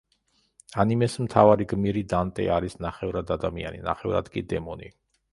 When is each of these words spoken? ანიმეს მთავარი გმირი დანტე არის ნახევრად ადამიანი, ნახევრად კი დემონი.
ანიმეს 0.83 1.17
მთავარი 1.25 1.67
გმირი 1.73 2.01
დანტე 2.13 2.47
არის 2.55 2.75
ნახევრად 2.85 3.33
ადამიანი, 3.35 3.83
ნახევრად 3.89 4.33
კი 4.37 4.43
დემონი. 4.55 4.89